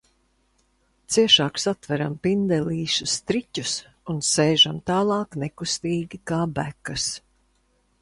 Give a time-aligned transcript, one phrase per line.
[1.15, 3.77] Ciešāk satveram pindelīšu striķus
[4.15, 7.11] un sēžam tālāk nekustīgi kā bekas.